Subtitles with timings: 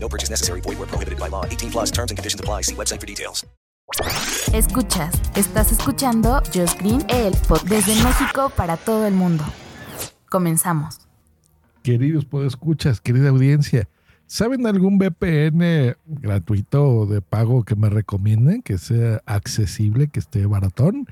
[0.00, 0.60] No purchase necessary.
[0.62, 1.44] Void where prohibited by law.
[1.44, 2.62] 18 plus terms and conditions apply.
[2.62, 3.44] See website for details.
[4.52, 9.44] Escuchas, estás escuchando Just Green, el pod desde México para todo el mundo.
[10.30, 11.00] Comenzamos.
[11.82, 13.88] Queridos podescuchas, querida audiencia,
[14.26, 20.44] ¿saben algún VPN gratuito o de pago que me recomienden, que sea accesible, que esté
[20.44, 21.06] baratón?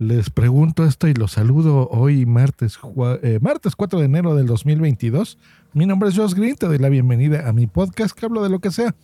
[0.00, 2.78] Les pregunto esto y los saludo hoy martes,
[3.22, 5.36] eh, martes 4 de enero del 2022.
[5.74, 8.48] Mi nombre es Josh Green, te doy la bienvenida a mi podcast que hablo de
[8.48, 8.94] lo que sea.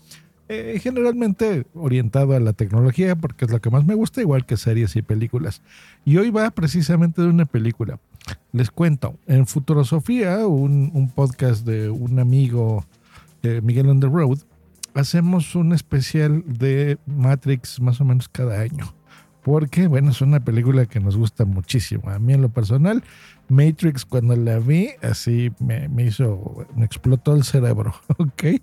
[0.48, 4.56] Eh, generalmente orientado a la tecnología porque es lo que más me gusta, igual que
[4.56, 5.60] series y películas.
[6.06, 7.98] Y hoy va precisamente de una película.
[8.52, 12.86] Les cuento, en Futurosofía, un, un podcast de un amigo,
[13.42, 14.38] eh, Miguel on the Road,
[14.94, 18.95] hacemos un especial de Matrix más o menos cada año.
[19.46, 22.10] Porque, bueno, es una película que nos gusta muchísimo.
[22.10, 23.04] A mí en lo personal,
[23.48, 28.60] Matrix cuando la vi, así me, me hizo, me explotó el cerebro, ¿ok?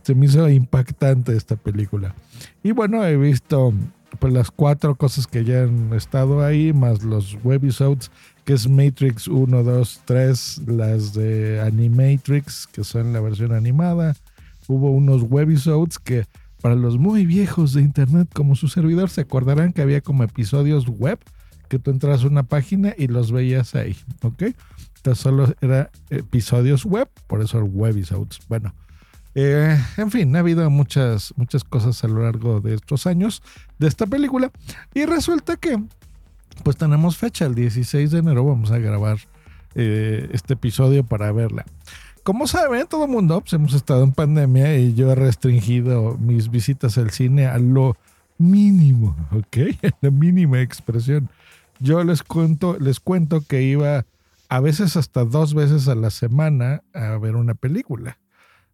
[0.00, 2.14] Se me hizo impactante esta película.
[2.62, 3.74] Y bueno, he visto
[4.20, 8.10] pues las cuatro cosas que ya han estado ahí, más los webisodes,
[8.46, 14.16] que es Matrix 1, 2, 3, las de Animatrix, que son la versión animada.
[14.66, 16.24] Hubo unos webisodes que
[16.62, 20.86] para los muy viejos de internet como su servidor se acordarán que había como episodios
[20.86, 21.18] web
[21.68, 24.44] que tú entras a una página y los veías ahí, ¿ok?
[24.96, 28.40] Entonces solo era episodios web, por eso webisodes.
[28.48, 28.74] Bueno,
[29.34, 33.42] eh, en fin, ha habido muchas, muchas cosas a lo largo de estos años
[33.78, 34.52] de esta película
[34.94, 35.82] y resulta que
[36.62, 39.18] pues tenemos fecha, el 16 de enero vamos a grabar
[39.74, 41.64] eh, este episodio para verla.
[42.22, 46.50] Como saben, todo el mundo pues, hemos estado en pandemia y yo he restringido mis
[46.50, 47.96] visitas al cine a lo
[48.38, 49.56] mínimo, ¿ok?
[50.00, 51.28] La mínima expresión.
[51.80, 54.06] Yo les cuento, les cuento que iba
[54.48, 58.18] a veces hasta dos veces a la semana a ver una película.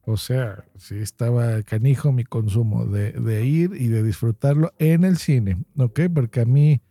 [0.04, 5.16] O sea, sí estaba canijo mi consumo de, de ir y de disfrutarlo en el
[5.16, 6.00] cine, ¿ok?
[6.14, 6.82] Porque a mí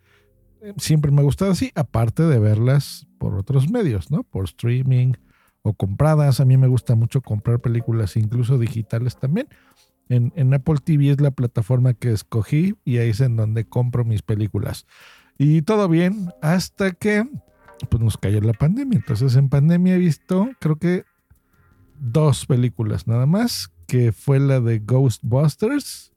[0.61, 4.23] eh, siempre me ha gustado así, aparte de verlas por otros medios, ¿no?
[4.23, 5.13] Por streaming
[5.67, 6.39] o compradas.
[6.39, 9.47] A mí me gusta mucho comprar películas, incluso digitales también.
[10.09, 14.05] En, en Apple TV es la plataforma que escogí y ahí es en donde compro
[14.05, 14.85] mis películas.
[15.37, 17.27] Y todo bien hasta que
[17.89, 18.97] pues, nos cayó la pandemia.
[18.97, 21.03] Entonces en pandemia he visto, creo que
[21.99, 26.11] dos películas nada más, que fue la de Ghostbusters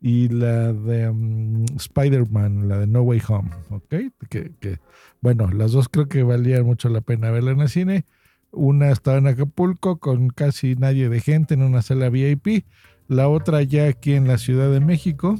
[0.00, 3.94] y la de um, Spider-Man, la de No Way Home, ¿ok?
[4.28, 4.78] Que, que,
[5.20, 8.06] bueno, las dos creo que valían mucho la pena verla en el cine.
[8.52, 12.64] Una estaba en Acapulco con casi nadie de gente en una sala VIP.
[13.08, 15.36] La otra ya aquí en la Ciudad de México.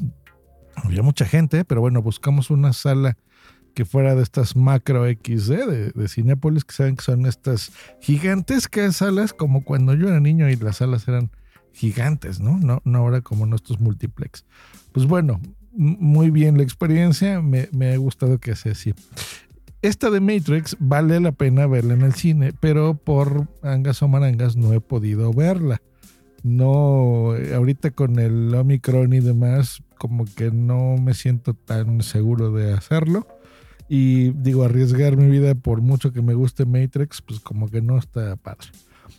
[0.76, 3.16] Había mucha gente, pero bueno, buscamos una sala
[3.75, 9.32] que fuera de estas macro XD de, de que saben que son estas gigantescas salas,
[9.32, 11.31] como cuando yo era niño y las salas eran
[11.72, 12.59] gigantes, ¿no?
[12.59, 14.44] No, no ahora como nuestros multiplex.
[14.93, 15.41] Pues bueno,
[15.72, 18.94] muy bien la experiencia, me, me ha gustado que sea así.
[19.83, 24.55] Esta de Matrix vale la pena verla en el cine, pero por angas o marangas
[24.55, 25.81] no he podido verla.
[26.43, 32.75] No, ahorita con el Omicron y demás, como que no me siento tan seguro de
[32.75, 33.27] hacerlo.
[33.89, 37.99] Y digo, arriesgar mi vida por mucho que me guste Matrix, pues como que no
[37.99, 38.69] está padre.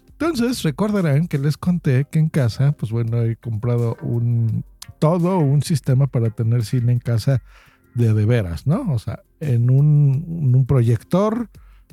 [0.09, 4.63] Entonces, recordarán que les conté que en casa, pues bueno, he comprado un
[4.99, 7.41] todo un sistema para tener cine en casa
[7.93, 8.91] de veras, ¿no?
[8.93, 11.49] O sea, en un, un proyector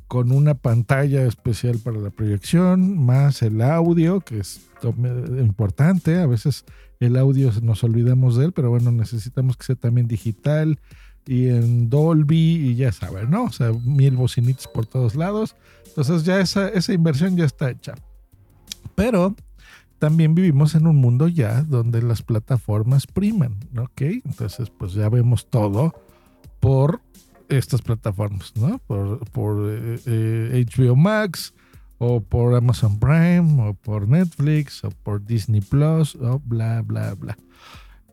[0.08, 6.18] con una pantalla especial para la proyección, más el audio, que es importante.
[6.18, 6.64] A veces
[6.98, 10.80] el audio nos olvidamos de él, pero bueno, necesitamos que sea también digital
[11.26, 13.44] y en Dolby y ya saben, ¿no?
[13.44, 15.56] O sea, mil bocinitos por todos lados.
[15.88, 17.94] Entonces ya esa, esa inversión ya está hecha.
[18.94, 19.36] Pero
[19.98, 24.02] también vivimos en un mundo ya donde las plataformas priman, ¿ok?
[24.24, 25.94] Entonces pues ya vemos todo
[26.60, 27.00] por
[27.48, 28.78] estas plataformas, ¿no?
[28.86, 31.54] Por, por eh, eh, HBO Max
[31.98, 37.36] o por Amazon Prime o por Netflix o por Disney Plus o bla, bla, bla.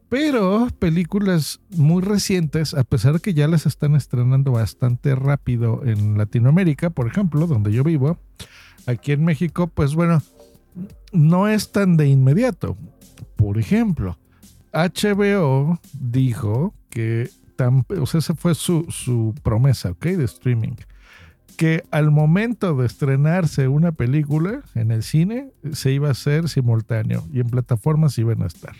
[0.09, 6.91] Pero películas muy recientes, a pesar que ya las están estrenando bastante rápido en Latinoamérica,
[6.91, 8.19] por ejemplo, donde yo vivo,
[8.85, 10.21] aquí en México, pues bueno,
[11.11, 12.77] no es tan de inmediato.
[13.35, 14.17] Por ejemplo,
[14.73, 17.29] HBO dijo que,
[17.99, 20.05] o sea, esa fue su, su promesa, ¿ok?
[20.05, 20.75] De streaming.
[21.57, 27.23] Que al momento de estrenarse una película en el cine, se iba a hacer simultáneo
[27.31, 28.75] y en plataformas iban a estar.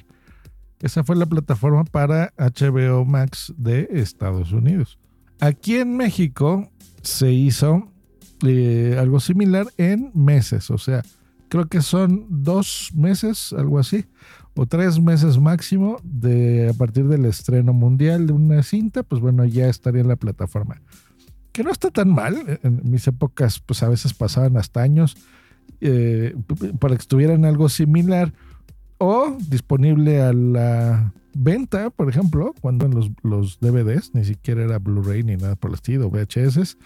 [0.81, 4.99] Esa fue la plataforma para HBO Max de Estados Unidos.
[5.39, 6.69] Aquí en México
[7.01, 7.91] se hizo
[8.45, 11.03] eh, algo similar en meses, o sea,
[11.49, 14.05] creo que son dos meses, algo así,
[14.55, 19.45] o tres meses máximo de a partir del estreno mundial de una cinta, pues bueno,
[19.45, 20.81] ya estaría en la plataforma.
[21.51, 25.15] Que no está tan mal, en mis épocas pues a veces pasaban hasta años
[25.81, 26.35] eh,
[26.79, 28.33] para que estuvieran algo similar
[28.97, 34.79] o disponible a la venta, por ejemplo, cuando en los, los DVDs, ni siquiera era
[34.79, 36.77] Blu-ray ni nada por el estilo, VHS,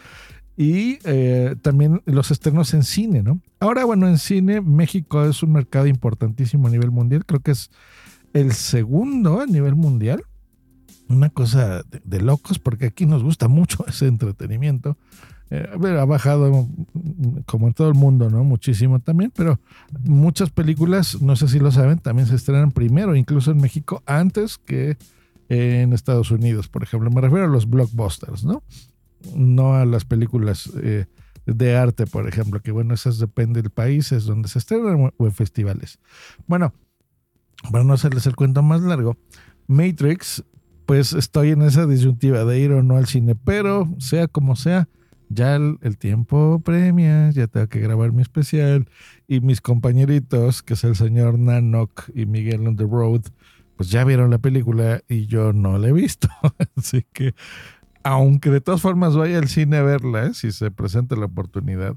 [0.60, 3.40] y eh, también los estrenos en cine, ¿no?
[3.62, 7.72] Ahora, bueno, en cine, México es un mercado importantísimo a nivel mundial, creo que es
[8.34, 10.22] el segundo a nivel mundial.
[11.08, 14.98] Una cosa de, locos, porque aquí nos gusta mucho ese entretenimiento.
[15.50, 15.66] Eh,
[15.98, 16.68] ha bajado
[17.46, 18.44] como en todo el mundo, ¿no?
[18.44, 19.62] Muchísimo también, pero
[20.04, 24.58] muchas películas, no sé si lo saben, también se estrenan primero, incluso en México, antes
[24.58, 24.98] que
[25.48, 27.10] en Estados Unidos, por ejemplo.
[27.12, 28.62] Me refiero a los blockbusters, ¿no?
[29.36, 31.06] No a las películas eh,
[31.46, 35.26] de arte, por ejemplo, que bueno, esas depende del país, es donde se estrenan o
[35.26, 36.00] en festivales.
[36.48, 36.74] Bueno,
[37.72, 39.18] para no hacerles el cuento más largo,
[39.68, 40.44] Matrix,
[40.86, 44.88] pues estoy en esa disyuntiva de ir o no al cine, pero sea como sea,
[45.30, 48.90] ya el, tiempo premia, ya tengo que grabar mi especial
[49.28, 53.22] y mis compañeritos, que es el señor Nanok y Miguel on the Road,
[53.76, 56.28] pues ya vieron la película y yo no la he visto.
[56.76, 57.36] Así que
[58.10, 60.34] aunque de todas formas vaya al cine a verla, ¿eh?
[60.34, 61.96] si se presenta la oportunidad,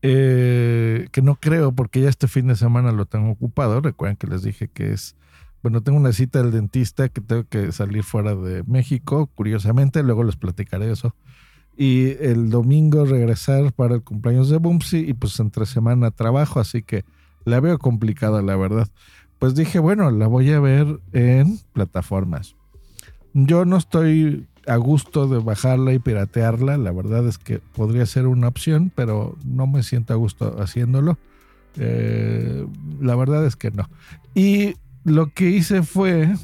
[0.00, 3.80] eh, que no creo porque ya este fin de semana lo tengo ocupado.
[3.80, 5.16] Recuerden que les dije que es,
[5.60, 10.22] bueno, tengo una cita del dentista que tengo que salir fuera de México, curiosamente, luego
[10.22, 11.16] les platicaré eso.
[11.76, 16.82] Y el domingo regresar para el cumpleaños de Bumsy y pues entre semana trabajo, así
[16.82, 17.04] que
[17.44, 18.88] la veo complicada, la verdad.
[19.40, 22.54] Pues dije, bueno, la voy a ver en plataformas.
[23.32, 26.76] Yo no estoy a gusto de bajarla y piratearla.
[26.78, 31.18] La verdad es que podría ser una opción, pero no me siento a gusto haciéndolo.
[31.76, 32.66] Eh,
[33.00, 33.88] la verdad es que no.
[34.34, 36.34] Y lo que hice fue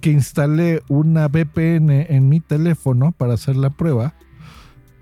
[0.00, 4.14] que instalé una VPN en mi teléfono para hacer la prueba,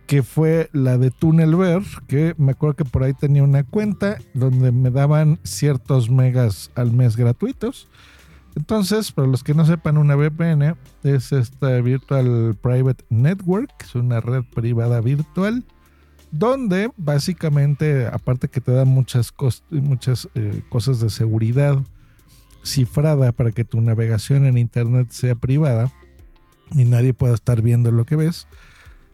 [0.07, 4.73] que fue la de Tunnelver, que me acuerdo que por ahí tenía una cuenta donde
[4.73, 7.89] me daban ciertos megas al mes gratuitos
[8.55, 14.21] entonces, para los que no sepan, una VPN es esta Virtual Private Network, es una
[14.21, 15.65] red privada virtual,
[16.31, 19.33] donde básicamente, aparte que te da muchas,
[19.71, 21.79] muchas eh, cosas de seguridad
[22.63, 25.91] cifrada para que tu navegación en Internet sea privada
[26.73, 28.47] y nadie pueda estar viendo lo que ves.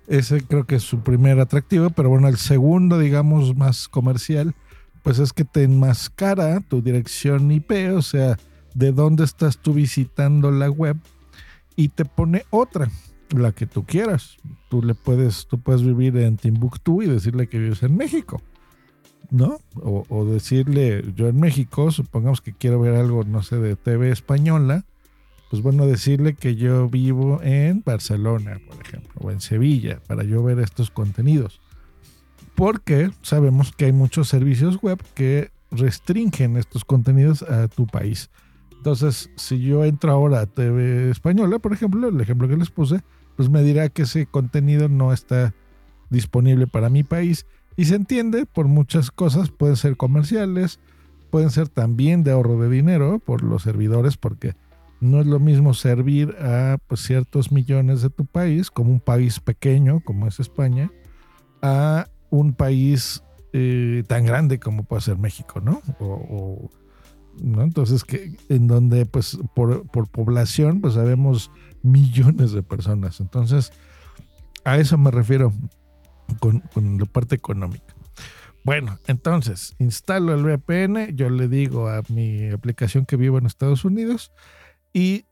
[0.08, 4.54] Ese creo que es su primer atractivo, pero bueno, el segundo, digamos, más comercial,
[5.02, 8.36] pues es que te enmascara tu dirección IP, o sea,
[8.78, 10.96] de dónde estás tú visitando la web
[11.74, 12.88] y te pone otra,
[13.30, 14.36] la que tú quieras.
[14.70, 18.40] Tú le puedes, tú puedes vivir en Timbuktu y decirle que vives en México,
[19.30, 19.58] ¿no?
[19.74, 24.84] O, decirle, yo en México, supongamos que quiero ver algo, no sé, de TV española,
[25.50, 30.42] pues bueno, decirle que yo vivo en Barcelona, por ejemplo, o en Sevilla, para yo
[30.44, 31.60] ver estos contenidos.
[32.54, 38.30] Porque sabemos que hay muchos servicios web que restringen estos contenidos a tu país.
[38.78, 43.02] Entonces, si yo entro ahora a TV Española, por ejemplo, el ejemplo que les puse,
[43.36, 45.52] pues me dirá que ese contenido no está
[46.10, 47.44] disponible para mi país.
[47.76, 50.78] Y se entiende por muchas cosas, pueden ser comerciales,
[51.30, 54.54] pueden ser también de ahorro de dinero por los servidores, porque
[55.00, 59.40] no es lo mismo servir a pues, ciertos millones de tu país, como un país
[59.40, 60.90] pequeño como es España,
[61.62, 65.82] a un país eh, tan grande como puede ser México, ¿no?
[65.98, 66.70] o
[67.42, 67.62] ¿no?
[67.62, 71.50] Entonces, que, en donde, pues, por, población, pues sabemos
[71.82, 73.20] millones de personas.
[73.20, 73.72] Entonces,
[74.64, 75.52] a eso me refiero
[76.40, 76.62] con,
[76.98, 77.94] la parte económica.
[78.64, 83.84] Bueno, entonces, instalo el VPN, yo le digo a mi aplicación que vivo en Estados
[83.84, 84.32] Unidos
[84.92, 85.24] y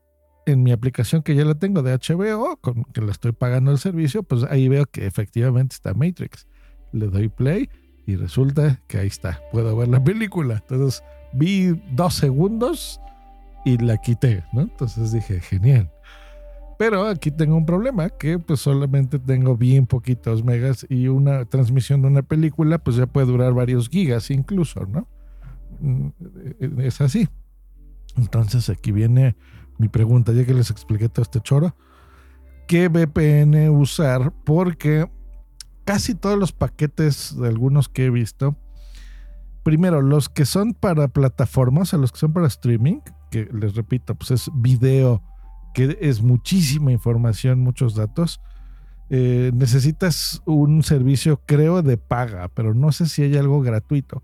[0.45, 3.79] en mi aplicación que ya la tengo de HBO, con que la estoy pagando el
[3.79, 6.47] servicio, pues ahí veo que efectivamente está Matrix.
[6.93, 7.69] Le doy play
[8.07, 10.55] y resulta que ahí está, puedo ver la película.
[10.55, 11.03] Entonces,
[11.33, 12.99] vi dos segundos
[13.65, 14.61] y la quité, ¿no?
[14.61, 15.91] Entonces dije, genial.
[16.77, 22.03] Pero aquí tengo un problema, que pues solamente tengo bien poquitos megas y una transmisión
[22.03, 25.07] de una película pues ya puede durar varios gigas incluso, ¿no?
[25.79, 26.09] Mm,
[26.79, 27.27] es así.
[28.15, 29.35] Entonces aquí viene
[29.79, 31.75] mi pregunta, ya que les expliqué todo este choro.
[32.67, 34.33] ¿Qué VPN usar?
[34.43, 35.09] Porque
[35.83, 38.55] casi todos los paquetes de algunos que he visto,
[39.67, 44.15] primero, los que son para plataformas, o los que son para streaming, que les repito,
[44.15, 45.21] pues es video,
[45.73, 48.39] que es muchísima información, muchos datos.
[49.09, 54.23] Eh, necesitas un servicio, creo, de paga, pero no sé si hay algo gratuito.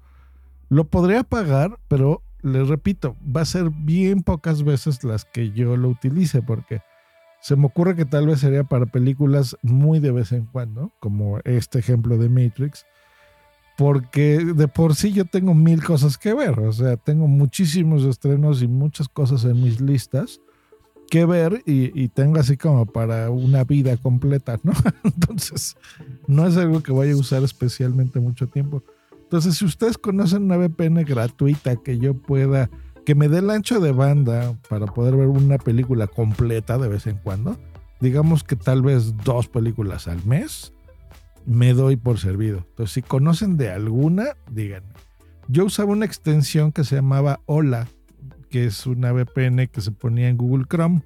[0.69, 5.75] Lo podría pagar, pero les repito, va a ser bien pocas veces las que yo
[5.75, 6.79] lo utilice, porque
[7.41, 11.39] se me ocurre que tal vez sería para películas muy de vez en cuando, como
[11.43, 12.85] este ejemplo de Matrix,
[13.77, 18.61] porque de por sí yo tengo mil cosas que ver, o sea, tengo muchísimos estrenos
[18.61, 20.39] y muchas cosas en mis listas
[21.09, 24.73] que ver y, tengo así como para una vida completa, ¿no?
[25.03, 25.77] Entonces,
[26.27, 28.83] no es algo que vaya a usar especialmente mucho tiempo.
[29.21, 32.69] Entonces, si ustedes conocen una VPN gratuita que yo pueda,
[33.05, 37.05] que me dé el ancho de banda para poder ver una película completa de vez
[37.05, 37.59] en cuando,
[37.99, 40.72] digamos que tal vez dos películas al mes,
[41.45, 42.65] me doy por servido.
[42.69, 44.93] Entonces, si conocen de alguna, díganme.
[45.47, 47.88] Yo usaba una extensión que se llamaba Hola,
[48.50, 51.01] que es una VPN que se ponía en Google Chrome.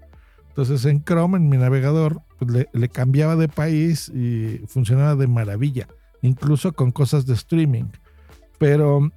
[0.49, 5.87] Entonces en Chrome, en mi navegador, pues le, cambiaba de país y funcionaba de maravilla,
[6.21, 7.85] incluso con cosas de streaming.
[8.57, 9.11] Pero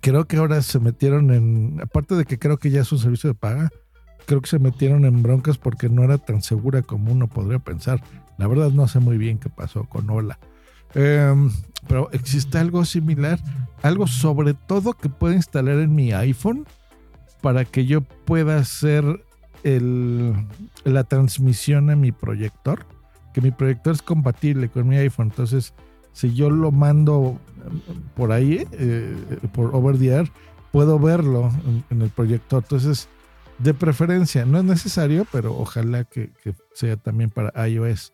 [0.00, 3.28] creo que ahora se metieron en, aparte de que creo que ya es un servicio
[3.28, 3.70] de paga,
[4.30, 8.00] creo que se metieron en broncas porque no era tan segura como uno podría pensar.
[8.38, 10.38] La verdad no sé muy bien qué pasó con Hola.
[10.94, 11.50] Em,
[11.88, 13.40] pero existe algo similar,
[13.82, 16.64] algo sobre todo que puede instalar en mi iPhone
[17.40, 19.02] para que yo pueda hacer
[19.64, 20.32] el,
[20.84, 22.86] la transmisión a mi proyector,
[23.34, 25.26] que mi proyector es compatible con mi iPhone.
[25.30, 25.74] Entonces,
[26.12, 27.36] si yo lo mando
[28.14, 29.12] por ahí, eh,
[29.52, 30.30] por over the air,
[30.70, 31.50] puedo verlo
[31.90, 32.62] en, el proyector.
[32.62, 33.08] Entonces,
[33.62, 36.32] de preferencia, no es necesario, pero ojalá que,
[36.72, 38.12] sea también para iOS.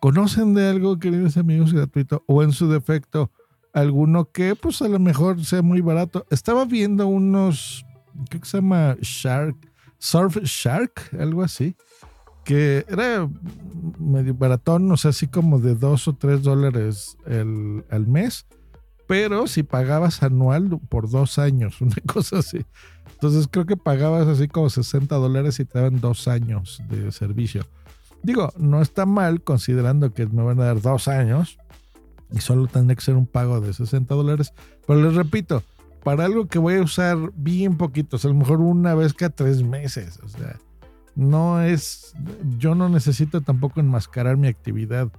[0.00, 2.22] ¿Conocen de algo, queridos amigos, gratuito?
[2.26, 3.30] O en su defecto,
[3.72, 6.26] alguno que pues a lo mejor sea muy barato.
[6.30, 7.84] Estaba viendo unos
[8.30, 8.96] ¿qué se llama?
[9.00, 9.56] Shark,
[9.98, 11.76] Surf Shark, algo así,
[12.44, 13.28] que era
[13.98, 18.46] medio baratón, o sea, así como de dos o tres dólares el, al mes,
[19.06, 22.64] pero si pagabas anual por dos años, una cosa así.
[23.18, 27.64] Entonces creo que pagabas así como 60 dólares y te daban dos años de servicio.
[28.22, 31.58] Digo, no está mal considerando que me van a dar dos años
[32.30, 34.52] y solo tendría que ser un pago de 60 dólares.
[34.86, 35.64] Pero les repito,
[36.04, 39.64] para algo que voy a usar bien poquito, a lo mejor una vez cada tres
[39.64, 40.20] meses.
[40.22, 40.56] O sea,
[41.16, 42.14] no es,
[42.56, 45.10] yo no necesito tampoco enmascarar mi actividad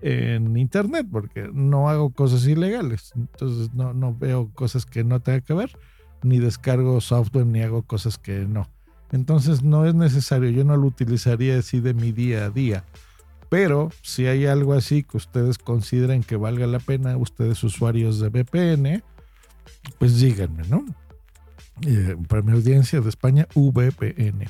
[0.00, 3.12] en internet porque no hago cosas ilegales.
[3.14, 5.70] Entonces no, no veo cosas que no tenga que ver,
[6.24, 8.68] ni descargo software, ni hago cosas que no.
[9.12, 12.84] Entonces no es necesario, yo no lo utilizaría así de mi día a día.
[13.48, 18.30] Pero si hay algo así que ustedes consideren que valga la pena, ustedes usuarios de
[18.30, 19.02] VPN,
[19.98, 20.84] pues díganme, ¿no?
[21.82, 24.48] Eh, para mi audiencia de España, VPN.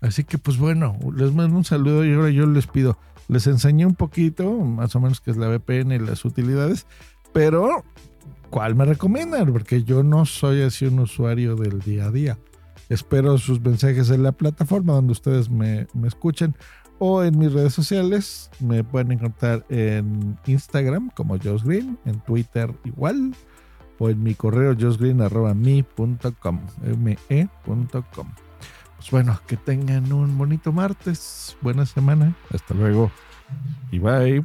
[0.00, 2.96] Así que pues bueno, les mando un saludo y ahora yo les pido,
[3.28, 6.86] les enseñé un poquito, más o menos qué es la VPN y las utilidades,
[7.32, 7.84] pero
[8.50, 9.52] ¿cuál me recomiendan?
[9.52, 12.38] Porque yo no soy así un usuario del día a día.
[12.88, 16.56] Espero sus mensajes en la plataforma donde ustedes me, me escuchen
[16.98, 18.50] o en mis redes sociales.
[18.60, 23.34] Me pueden encontrar en Instagram como Josh Green, en Twitter igual
[23.98, 26.60] o en mi correo josgreen.me.com.
[26.98, 28.28] me.com.
[28.96, 33.10] Pues bueno, que tengan un bonito martes, buena semana, hasta luego
[33.90, 34.44] y bye.